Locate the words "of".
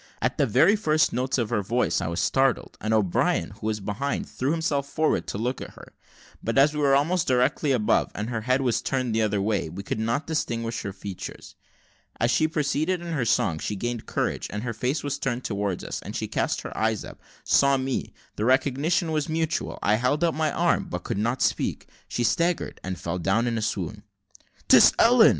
1.37-1.51